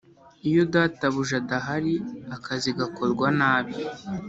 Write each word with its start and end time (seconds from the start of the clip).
Iyo 0.49 0.61
databuja 0.73 1.35
adahari 1.41 1.93
akazi 2.35 2.69
gakorwa 2.79 3.27
nabi 3.39 3.75